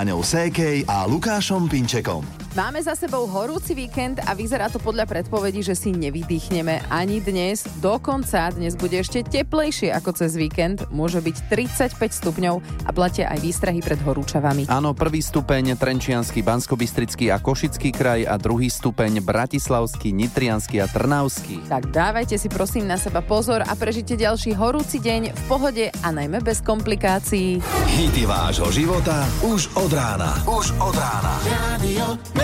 [0.00, 2.24] Táňou Sékej a Lukášom Pinčekom.
[2.50, 7.62] Máme za sebou horúci víkend a vyzerá to podľa predpovedí, že si nevydýchneme ani dnes.
[7.78, 10.82] Dokonca dnes bude ešte teplejšie ako cez víkend.
[10.90, 14.66] Môže byť 35 stupňov a platia aj výstrahy pred horúčavami.
[14.66, 21.70] Áno, prvý stupeň Trenčiansky, Banskobystrický a Košický kraj a druhý stupeň Bratislavský, Nitriansky a Trnavský.
[21.70, 26.08] Tak dávajte si prosím na seba pozor a prežite ďalší horúci deň v pohode a
[26.10, 27.62] najmä bez komplikácií.
[27.94, 30.34] Hity vášho života už od rána.
[30.50, 31.34] Už od rána.
[31.46, 32.39] Radio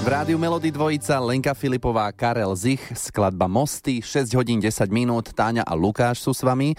[0.00, 5.60] v rádiu Melody dvojica Lenka Filipová, Karel Zich, skladba Mosty, 6 hodín 10 minút, Táňa
[5.60, 6.72] a Lukáš sú s vami.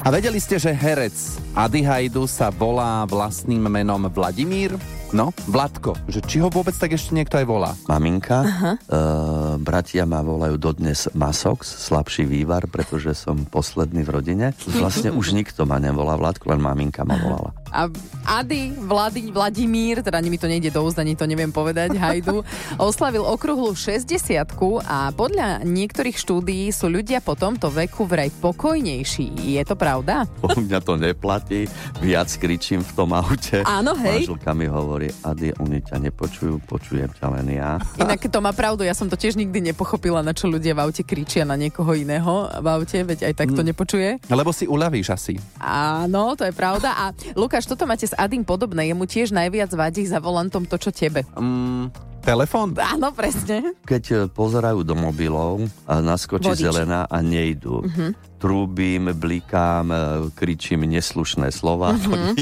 [0.00, 1.12] A vedeli ste, že herec
[1.52, 4.72] Adi Hajdu sa volá vlastným menom Vladimír?
[5.12, 7.76] No, Vladko, že či ho vôbec tak ešte niekto aj volá?
[7.84, 14.46] Maminka, uh, bratia ma volajú dodnes Masox, slabší vývar, pretože som posledný v rodine.
[14.80, 17.52] Vlastne už nikto ma nevolá Vladko, len maminka ma volala.
[17.72, 17.88] A
[18.22, 22.46] Ady, Vlady, Vladimír, teda ani mi to nejde do úst, ani to neviem povedať, Hajdu,
[22.78, 24.14] oslavil okruhlu 60
[24.86, 29.58] a podľa niektorých štúdií sú ľudia po tomto veku vraj pokojnejší.
[29.58, 30.30] Je to pravda?
[30.38, 31.66] U mňa to neplatí,
[31.98, 33.66] viac kričím v tom aute.
[33.66, 34.22] Áno, hej.
[34.22, 37.82] Manželka mi hovorí, Ady, oni ťa nepočujú, počujem ťa len ja.
[37.98, 41.02] Inak to má pravdu, ja som to tiež nikdy nepochopila, na čo ľudia v aute
[41.02, 43.68] kričia na niekoho iného v aute, veď aj tak to mm.
[43.74, 44.08] nepočuje.
[44.30, 45.34] Lebo si uľavíš asi.
[45.58, 46.94] Áno, to je pravda.
[46.94, 48.90] A Lukáš, Lukáš, toto máte s Adým podobné.
[48.90, 51.22] Jemu tiež najviac vadí za volantom to, čo tebe.
[51.38, 52.74] Mm, telefón?
[52.74, 53.78] Áno, presne.
[53.86, 56.66] Keď e, pozerajú do mobilov a naskočí Vodič.
[56.66, 57.86] zelená a nejdu.
[57.86, 58.10] Uh-huh.
[58.42, 59.98] Trúbim, blikám, e,
[60.34, 62.34] kričím neslušné slova uh-huh.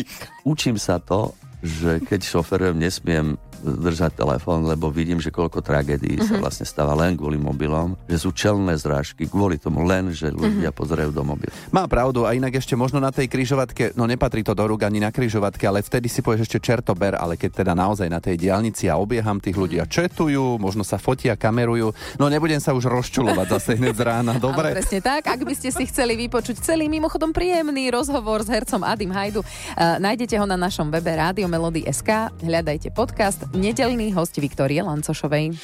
[0.48, 6.28] Učím sa to, že keď šoferujem, nesmiem držať telefón, lebo vidím, že koľko tragédií uh-huh.
[6.28, 6.42] sa mhm.
[6.42, 10.80] vlastne stáva len kvôli mobilom, že sú čelné zrážky kvôli tomu len, že ľudia uh-huh.
[10.80, 11.50] pozerajú do mobil.
[11.70, 14.98] Má pravdu a inak ešte možno na tej kryžovatke, no nepatrí to do rúk ani
[15.04, 18.88] na kryžovatke, ale vtedy si povieš ešte čertober, ale keď teda naozaj na tej diálnici
[18.88, 23.46] a obieham tých ľudí a četujú, možno sa fotia, kamerujú, no nebudem sa už rozčulovať
[23.60, 24.72] zase hneď z rána, dobre?
[24.72, 28.80] Ale presne tak, ak by ste si chceli vypočuť celý mimochodom príjemný rozhovor s hercom
[28.86, 34.36] Adim Hajdu, uh, nájdete ho na našom webe Rádio Melody SK, hľadajte podcast nedelný host
[34.38, 35.54] Viktorie Lancošovej.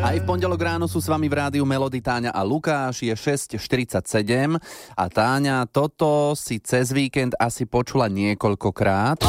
[0.00, 3.06] Aj v pondelok ráno sú s vami v rádiu Melody Táňa a Lukáš.
[3.06, 4.58] Je 6.47
[4.98, 9.22] a Táňa, toto si cez víkend asi počula niekoľkokrát.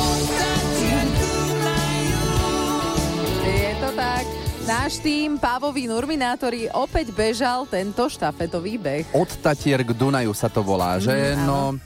[3.46, 4.26] Je to tak.
[4.66, 9.06] Náš tým Pávoví Nurminátori opäť bežal tento štafetový beh.
[9.14, 11.38] Od Tatier k Dunaju sa to volá, že?
[11.38, 11.78] Mm, no,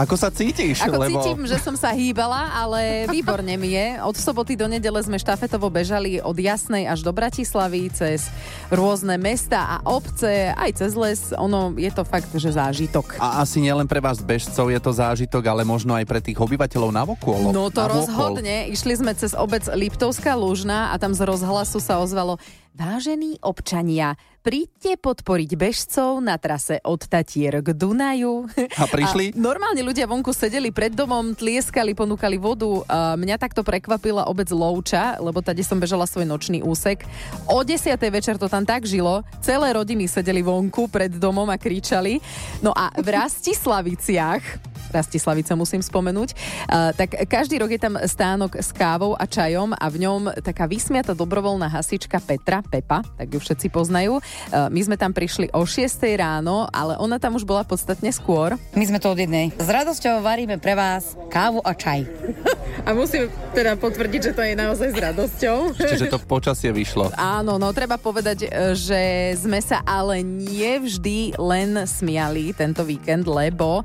[0.00, 0.80] ako sa cítiš?
[0.80, 1.20] Ako lebo...
[1.20, 2.80] cítim, že som sa hýbala, ale
[3.14, 4.00] výborne mi je.
[4.00, 8.32] Od soboty do nedele sme štafetovo bežali od Jasnej až do Bratislavy, cez
[8.72, 11.20] rôzne mesta a obce, aj cez les.
[11.36, 13.20] Ono je to fakt, že zážitok.
[13.20, 16.90] A asi nielen pre vás bežcov je to zážitok, ale možno aj pre tých obyvateľov
[16.90, 17.52] na vokol.
[17.52, 18.72] No to rozhodne.
[18.72, 24.14] Išli sme cez obec Liptovská Lužna a tam z rozhlasu sa ozvalo Vážení občania,
[24.46, 28.46] príďte podporiť bežcov na trase od Tatier k Dunaju.
[28.78, 29.34] A prišli?
[29.34, 32.86] A normálne ľudia vonku sedeli pred domom, tlieskali, ponúkali vodu.
[32.86, 37.02] A mňa takto prekvapila obec Louča, lebo tady som bežala svoj nočný úsek.
[37.50, 37.90] O 10.
[38.06, 42.22] večer to tam tak žilo, celé rodiny sedeli vonku pred domom a kričali.
[42.62, 46.34] No a v Rastislaviciach Rastislavice musím spomenúť.
[46.66, 50.66] Uh, tak každý rok je tam stánok s kávou a čajom a v ňom taká
[50.66, 54.18] vysmiata dobrovoľná hasička Petra, Pepa, tak ju všetci poznajú.
[54.50, 55.86] Uh, my sme tam prišli o 6
[56.18, 58.58] ráno, ale ona tam už bola podstatne skôr.
[58.74, 59.54] My sme to od jednej.
[59.56, 62.04] S radosťou varíme pre vás kávu a čaj.
[62.80, 65.76] A musím teda potvrdiť, že to je naozaj s radosťou.
[65.76, 67.12] Čiže to počasie vyšlo.
[67.36, 69.02] Áno, no treba povedať, e, že
[69.36, 73.84] sme sa ale nie vždy len smiali tento víkend, lebo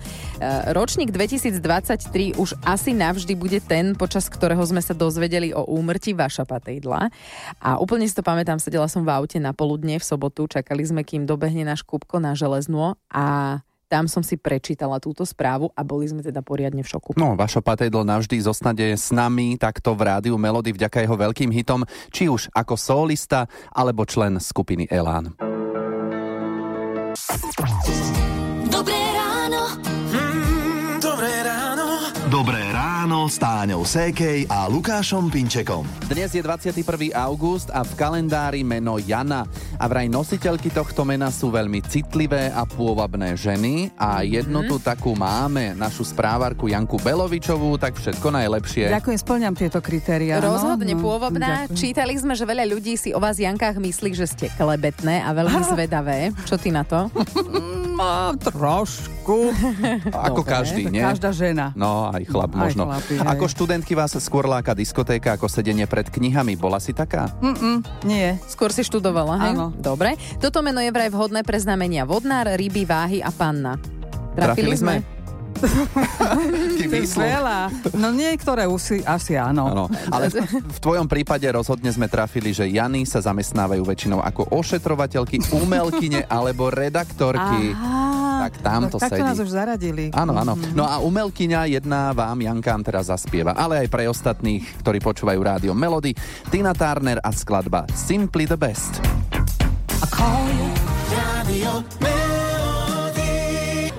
[0.71, 6.15] roč ročník 2023 už asi navždy bude ten, počas ktorého sme sa dozvedeli o úmrti
[6.15, 7.11] Vaša Patejdla.
[7.59, 11.03] A úplne si to pamätám, sedela som v aute na poludne v sobotu, čakali sme,
[11.03, 13.59] kým dobehne náš Kupko na železno a
[13.91, 17.19] tam som si prečítala túto správu a boli sme teda poriadne v šoku.
[17.19, 21.83] No, Vašo Patejdl navždy zostane s nami takto v rádiu Melody vďaka jeho veľkým hitom,
[22.07, 25.35] či už ako solista alebo člen skupiny Elán.
[33.25, 35.81] Ráno s Táňou Sékej a Lukášom Pinčekom.
[36.05, 37.09] Dnes je 21.
[37.17, 39.49] august a v kalendári meno Jana.
[39.81, 45.17] A vraj nositeľky tohto mena sú veľmi citlivé a pôvabné ženy a jednu tu takú
[45.17, 48.93] máme, našu správarku Janku Belovičovú, tak všetko najlepšie.
[48.93, 50.37] Ďakujem, splňam tieto kritéria.
[50.37, 51.65] Rozhodne no, pôvabná.
[51.65, 51.81] Ďakujem.
[51.81, 55.65] Čítali sme, že veľa ľudí si o vás Jankách myslí, že ste klebetné a veľmi
[55.73, 56.29] zvedavé.
[56.45, 57.09] Čo ty na to?
[57.95, 59.55] No, trošku.
[60.27, 60.99] Ako Dobre, každý, nie?
[60.99, 61.71] Každá žena.
[61.79, 62.91] No, aj chlap Aj možno.
[62.91, 63.23] chlapi, hej.
[63.23, 66.59] ako študentky vás skôr láka diskotéka ako sedenie pred knihami.
[66.59, 67.31] Bola si taká?
[67.39, 68.35] Mm-mm, nie.
[68.51, 69.51] Skôr si študovala, hej?
[69.55, 69.71] Áno.
[69.73, 70.19] Dobre.
[70.37, 73.79] Toto meno je vraj vhodné pre znamenia vodnár, ryby, váhy a panna.
[74.35, 75.14] Trafili, sme?
[76.79, 77.59] Ty veľa.
[77.97, 79.67] No niektoré usi, asi áno.
[79.71, 84.51] Áno, ale v, v tvojom prípade rozhodne sme trafili, že Jany sa zamestnávajú väčšinou ako
[84.53, 87.73] ošetrovateľky, umelkyne alebo redaktorky.
[87.73, 88.03] Aha.
[88.35, 89.47] Tak tam to tak to nás sedí.
[89.47, 90.05] už zaradili.
[90.11, 90.53] Áno, áno.
[90.75, 95.71] No a umelkyňa jedna vám, Jankám, teraz zaspieva, ale aj pre ostatných, ktorí počúvajú rádio
[95.71, 96.11] Melody,
[96.51, 98.99] Tina Turner a skladba Simply the Best.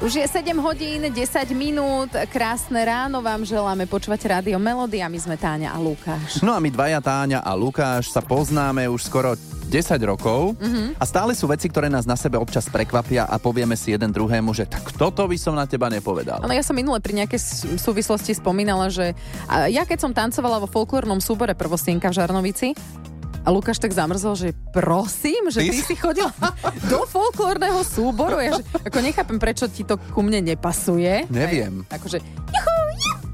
[0.06, 1.19] Už je 7 hodín, 10
[1.50, 6.47] minút, krásne ráno vám želáme počúvať Rádio Melody a my sme Táňa a Lukáš.
[6.47, 10.55] No a my dvaja, Táňa a Lukáš, sa poznáme už skoro 10 rokov
[10.94, 14.55] a stále sú veci, ktoré nás na sebe občas prekvapia a povieme si jeden druhému,
[14.55, 16.38] že tak toto by som na teba nepovedal.
[16.38, 19.11] Ale ja som minule pri nejakej súvislosti spomínala, že
[19.50, 22.79] ja keď som tancovala vo folklórnom súbore Prvostienka v Žarnovici,
[23.47, 26.27] a Lukáš tak zamrzol, že prosím, že Ty ty si- chodil
[26.91, 28.37] do folklórneho súboru.
[28.37, 31.31] Ja, že, ako nechápem, prečo ti to ku mne nepasuje.
[31.31, 31.87] Neviem.
[31.87, 32.19] Aj, akože,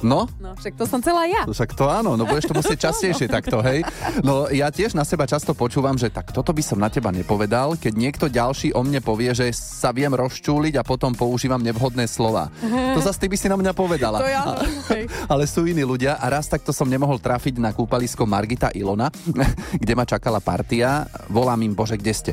[0.03, 1.43] No, no však to som celá ja.
[1.47, 3.87] však to áno, no budeš to musieť častejšie takto, hej.
[4.27, 7.79] No ja tiež na seba často počúvam, že tak toto by som na teba nepovedal,
[7.79, 12.51] keď niekto ďalší o mne povie, že sa viem rozčúliť a potom používam nevhodné slova.
[12.67, 14.19] To zase ty by si na mňa povedala.
[14.19, 14.45] To ja.
[14.91, 15.07] Hej.
[15.33, 19.09] Ale sú iní ľudia a raz takto som nemohol trafiť na kúpalisko Margita Ilona,
[19.83, 21.07] kde ma čakala partia.
[21.31, 22.33] Volám im, bože, kde ste?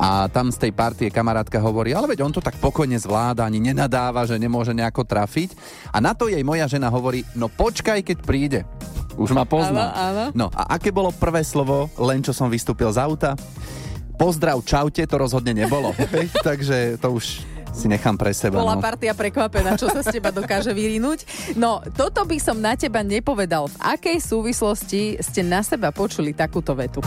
[0.00, 3.60] A tam z tej partie kamarátka hovorí, ale veď on to tak pokojne zvláda, ani
[3.60, 5.52] nenadáva, že nemôže nejako trafiť.
[5.92, 7.01] A na to jej moja žena hovorí,
[7.34, 8.60] no počkaj, keď príde.
[9.16, 9.92] Už ma pozná.
[9.92, 10.24] Áno, áno.
[10.32, 13.30] No a aké bolo prvé slovo, len čo som vystúpil z auta?
[14.16, 15.92] Pozdrav, čaute, to rozhodne nebolo.
[16.48, 18.60] Takže to už si nechám pre seba.
[18.60, 18.84] Bola no.
[18.84, 21.24] partia prekvapená, čo sa z teba dokáže vyrinúť.
[21.56, 23.72] No, toto by som na teba nepovedal.
[23.72, 27.00] V akej súvislosti ste na seba počuli takúto vetu?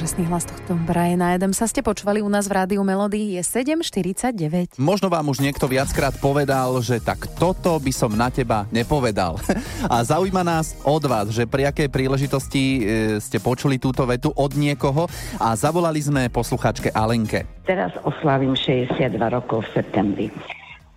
[0.00, 3.36] Úžasný hlas tohto Briana Adamsa ste počúvali u nás v rádiu Melody.
[3.36, 4.80] Je 7.49.
[4.80, 9.36] Možno vám už niekto viackrát povedal, že tak toto by som na teba nepovedal.
[9.92, 12.80] A zaujíma nás od vás, že pri akej príležitosti e,
[13.20, 15.04] ste počuli túto vetu od niekoho
[15.36, 17.44] a zavolali sme posluchačke Alenke.
[17.68, 20.32] Teraz oslavím 62 rokov v septembri.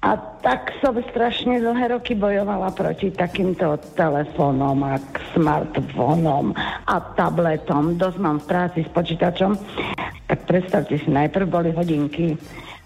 [0.04, 5.00] A tak som strašne dlhé roky bojovala proti takýmto telefónom a
[5.32, 6.52] smartfónom
[6.92, 7.96] a tabletom.
[7.96, 9.56] Dosť mám v práci s počítačom.
[10.28, 12.36] Tak predstavte si, najprv boli hodinky,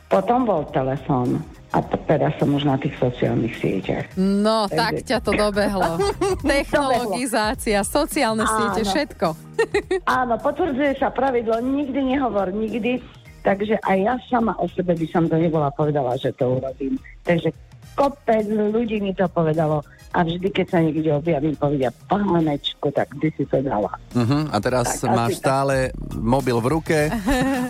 [0.08, 1.42] potom bol telefón
[1.76, 4.06] a teraz som už na tých sociálnych sieťach.
[4.16, 6.00] No, tak ťa to dobehlo.
[6.46, 8.92] Technologizácia, sociálne siete, Áno.
[8.94, 9.28] všetko.
[10.22, 13.04] Áno, potvrdzuje sa pravidlo, nikdy nehovor, nikdy.
[13.48, 17.00] Takže aj ja sama o sebe by som to nebola povedala, že to urobím.
[17.24, 17.56] Takže
[17.96, 19.80] kopec ľudí mi to povedalo
[20.12, 23.92] a vždy, keď sa niekde objavím, povedia, pánečku, tak ty si to dala.
[24.12, 24.52] Uh-huh.
[24.52, 25.44] A teraz Tak, máš asi tak.
[25.48, 25.76] stále
[26.20, 27.00] mobil v ruke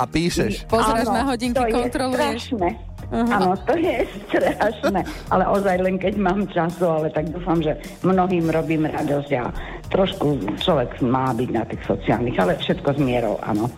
[0.02, 0.66] a píšeš.
[0.74, 2.58] Pozráš Áno, na hodinky, kontroluješ.
[2.58, 2.70] Strašné.
[3.12, 5.00] Áno, to je strašné.
[5.32, 9.48] Ale ozaj len keď mám času, ale tak dúfam, že mnohým robím radosť a
[9.88, 13.72] trošku človek má byť na tých sociálnych, ale všetko s mierou, áno.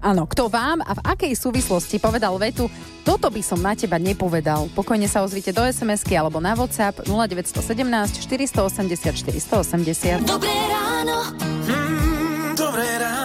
[0.00, 2.72] Áno, kto vám a v akej súvislosti povedal vetu,
[3.04, 4.72] toto by som na teba nepovedal.
[4.72, 10.24] Pokojne sa ozvite do SMS-ky alebo na WhatsApp 0917 480 480.
[10.24, 11.16] Dobré ráno.
[12.56, 13.20] Dobré ráno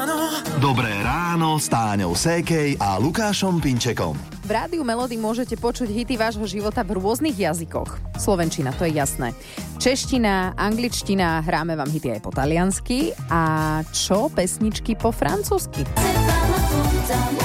[1.36, 4.16] s Táňou Sékej a Lukášom Pinčekom.
[4.48, 8.00] V rádiu Melody môžete počuť hity vášho života v rôznych jazykoch.
[8.16, 9.36] Slovenčina, to je jasné.
[9.76, 13.12] Čeština, angličtina, hráme vám hity aj po taliansky.
[13.28, 15.84] A čo pesničky po francúzsky?
[17.06, 17.45] C'est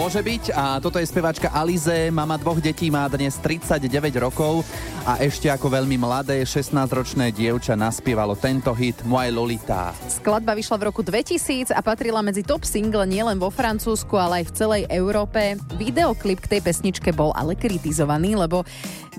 [0.00, 3.84] Môže byť a toto je speváčka Alize, mama dvoch detí, má dnes 39
[4.16, 4.64] rokov
[5.04, 9.92] a ešte ako veľmi mladé 16-ročné dievča naspievalo tento hit Moje Lolita.
[10.08, 14.44] Skladba vyšla v roku 2000 a patrila medzi top single nielen vo Francúzsku, ale aj
[14.48, 15.60] v celej Európe.
[15.76, 18.64] Videoklip k tej pesničke bol ale kritizovaný, lebo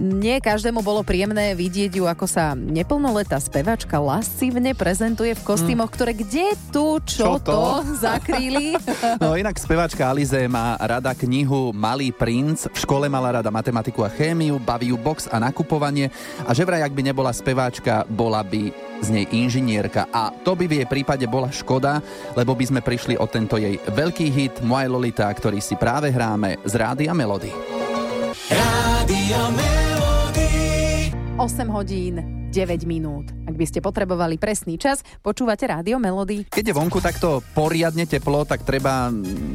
[0.02, 6.18] nie každému bolo príjemné vidieť ju, ako sa neplnoletá spevačka lascivne prezentuje v kostýmoch, ktoré
[6.18, 7.54] kde tu, čo, Čo to?
[7.54, 7.66] to
[8.10, 8.74] zakrýli.
[9.22, 14.10] No inak speváčka Alize má rada knihu Malý princ, v škole mala rada matematiku a
[14.12, 16.14] chémiu, baví ju box a nakupovanie
[16.48, 20.08] a že vraj, ak by nebola speváčka, bola by z nej inžinierka.
[20.14, 22.00] A to by v jej prípade bola škoda,
[22.38, 26.62] lebo by sme prišli o tento jej veľký hit Moje Lolita, ktorý si práve hráme
[26.64, 27.52] z Rádia Melody.
[31.42, 33.32] 8 hodín, 9 minút.
[33.48, 36.52] Ak by ste potrebovali presný čas, počúvate Rádio Melody.
[36.52, 39.08] Keď je vonku takto poriadne teplo, tak treba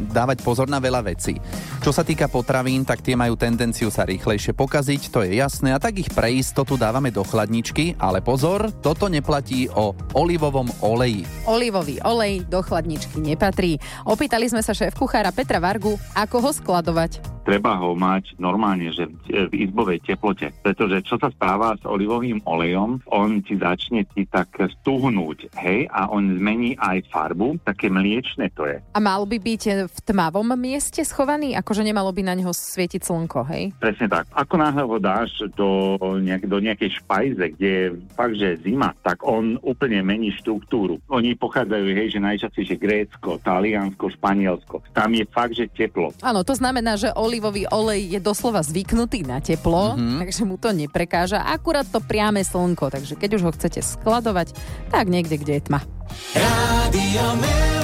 [0.08, 1.36] dávať pozor na veľa vecí.
[1.80, 5.78] Čo sa týka potravín, tak tie majú tendenciu sa rýchlejšie pokaziť, to je jasné, a
[5.78, 11.22] tak ich pre istotu dávame do chladničky, ale pozor, toto neplatí o olivovom oleji.
[11.46, 13.78] Olivový olej do chladničky nepatrí.
[14.02, 17.36] Opýtali sme sa šéf kuchára Petra Vargu, ako ho skladovať.
[17.46, 20.50] treba ho mať normálne, že v, v izbovej teplote.
[20.66, 26.10] Pretože čo sa stáva s olivovým olejom, on ti začne ti tak stuhnúť, hej, a
[26.10, 28.82] on zmení aj farbu, také mliečne to je.
[28.82, 33.42] A mal by byť v tmavom mieste schovaný, akože nemalo by na neho svietiť slnko,
[33.50, 33.74] hej?
[33.82, 34.30] Presne tak.
[34.30, 38.94] Ako náhle ho dáš do, nejak, do nejakej špajze, kde je fakt, že je zima,
[39.02, 41.02] tak on úplne mení štruktúru.
[41.10, 44.86] Oni pochádzajú, hej, že najčastejšie Grécko, Taliansko, Španielsko.
[44.94, 46.14] Tam je fakt, že teplo.
[46.22, 50.22] Áno, to znamená, že olivový olej je doslova zvyknutý na teplo, mm-hmm.
[50.22, 51.42] takže mu to neprekáža.
[51.42, 54.54] Akurát to priame slnko, takže keď už ho chcete skladovať,
[54.94, 55.82] tak niekde, kde je tma.
[57.16, 57.75] Gong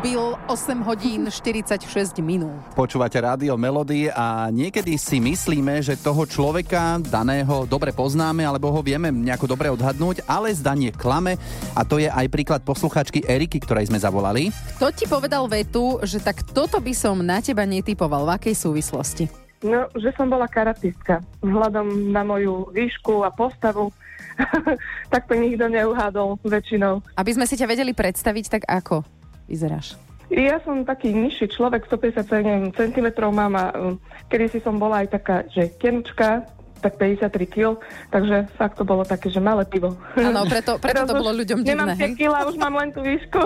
[0.00, 1.84] odbil 8 hodín 46
[2.24, 2.56] minút.
[2.72, 8.80] Počúvate rádio Melody a niekedy si myslíme, že toho človeka daného dobre poznáme alebo ho
[8.80, 11.36] vieme nejako dobre odhadnúť, ale zdanie klame
[11.76, 14.48] a to je aj príklad posluchačky Eriky, ktorej sme zavolali.
[14.80, 18.24] Kto ti povedal vetu, že tak toto by som na teba netypoval?
[18.24, 19.28] V akej súvislosti?
[19.60, 21.20] No, že som bola karatistka.
[21.44, 23.92] Vzhľadom na moju výšku a postavu,
[25.12, 27.04] tak to nikto neuhádol väčšinou.
[27.20, 29.19] Aby sme si ťa vedeli predstaviť, tak ako
[29.50, 29.98] vyzeráš?
[30.30, 33.98] Ja som taký nižší človek, 157 cm mám a um,
[34.30, 36.46] kedysi som bola aj taká, že tenučka,
[36.80, 37.76] tak 53 kg,
[38.08, 39.98] takže fakt to bolo také, že malé pivo.
[40.16, 42.12] Áno, preto, preto to bolo ľuďom Nemám divné, hej?
[42.16, 43.40] 5 kg, už mám len tú výšku.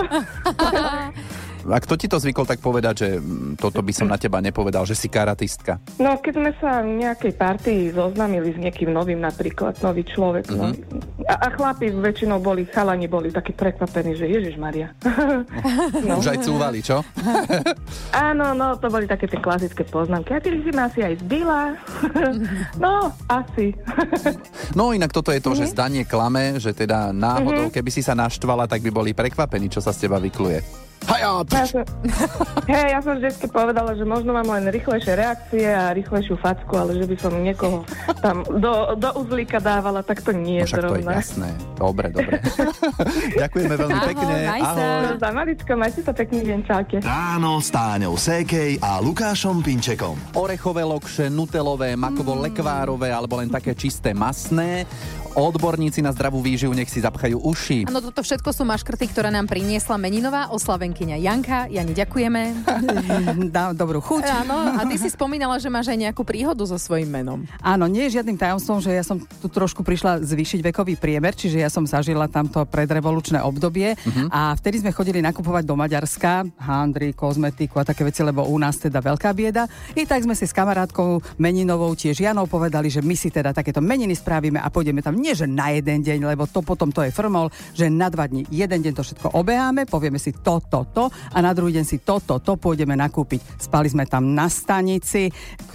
[1.64, 4.84] A kto ti to zvykol tak povedať, že mm, toto by som na teba nepovedal,
[4.84, 5.80] že si karatistka?
[5.96, 10.76] No, keď sme sa v nejakej partii zoznámili s niekým novým napríklad, nový človek, no.
[10.76, 10.76] Mhm.
[11.24, 14.92] A, a chlapi väčšinou boli, chalani boli takí prekvapení, že Ježiš Maria.
[16.04, 16.18] no.
[16.20, 17.00] Už aj cúvali, čo?
[18.28, 20.36] Áno, no, to boli také tie klasické poznámky.
[20.36, 21.80] A ty si ma asi aj zbila?
[22.84, 23.72] no, asi.
[24.76, 28.68] No inak toto je to, že zdanie klame, že teda náhodou, keby si sa naštvala,
[28.68, 30.84] tak by boli prekvapení, čo sa z teba vykluje.
[31.04, 31.84] Haja, Ja som,
[32.64, 36.96] hej, ja som vždy povedala, že možno mám len rýchlejšie reakcie a rýchlejšiu facku, ale
[36.96, 37.84] že by som niekoho
[38.24, 41.13] tam do, do uzlíka dávala, tak to nie No to zrovna.
[41.14, 41.50] Jasné.
[41.78, 42.42] Dobre, dobre.
[43.42, 44.36] Ďakujeme veľmi Ahoj, pekne.
[44.50, 45.18] Ahoj.
[45.22, 46.96] Za maličko, majte sa pekný deň, čaute.
[47.02, 50.18] Ráno s Táňou Sékej a Lukášom Pinčekom.
[50.34, 54.86] Orechové lokše, nutelové, makovo-lekvárové alebo len také čisté masné.
[55.34, 57.90] Odborníci na zdravú výživu nech si zapchajú uši.
[57.90, 61.66] Áno, toto všetko sú maškrty, ktoré nám priniesla meninová oslavenkyňa Janka.
[61.66, 62.42] Jani, ďakujeme.
[63.54, 64.22] Dám dobrú chuť.
[64.30, 67.42] Áno, a ty si spomínala, že máš aj nejakú príhodu so svojím menom.
[67.58, 71.60] Áno, nie je žiadnym tajomstvom, že ja som tu trošku prišla zvýšiť vekový priemer, čiže
[71.60, 74.32] ja som zažila tamto predrevolučné obdobie uh-huh.
[74.32, 78.80] a vtedy sme chodili nakupovať do Maďarska, handry, kozmetiku a také veci, lebo u nás
[78.80, 79.68] teda veľká bieda.
[79.92, 83.84] I tak sme si s kamarátkou meninovou tiež Janou povedali, že my si teda takéto
[83.84, 87.12] meniny spravíme a pôjdeme tam nie, že na jeden deň, lebo to potom to je
[87.12, 91.04] frmol, že na dva dní, jeden deň to všetko obeháme, povieme si to, to, to
[91.12, 93.60] a na druhý deň si to, to, to pôjdeme nakúpiť.
[93.60, 95.28] Spali sme tam na stanici,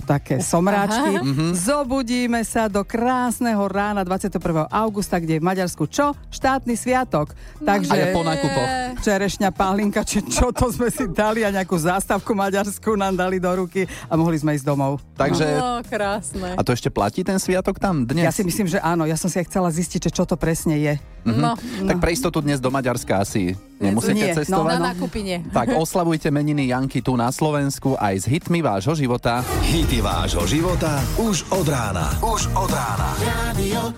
[0.09, 1.21] také somráčky,
[1.53, 4.65] zobudíme sa do krásneho rána 21.
[4.74, 6.11] augusta, kde je v Maďarsku čo?
[6.29, 7.31] Štátny sviatok.
[7.59, 7.89] Takže...
[7.89, 8.67] A je po nákupoch.
[8.99, 13.51] Čerešňa, pálinka, či čo to sme si dali a nejakú zástavku maďarskú nám dali do
[13.55, 14.99] ruky a mohli sme ísť domov.
[15.13, 16.53] Takže, No, krásne.
[16.53, 18.23] a to ešte platí ten sviatok tam dnes?
[18.23, 19.03] Ja si myslím, že áno.
[19.03, 20.93] Ja som si aj chcela zistiť, že čo to presne je.
[21.21, 21.35] Mhm.
[21.38, 21.51] No,
[21.85, 24.71] Tak pre istotu dnes do Maďarska asi nemusíte Nie, no, cestovať.
[24.71, 25.38] na nákupy nie.
[25.51, 29.43] Tak oslavujte meniny Janky tu na Slovensku aj s hitmi vášho života.
[29.61, 32.07] Hity vášho života už od rána.
[32.21, 33.09] Už od rána.
[33.19, 33.91] Radio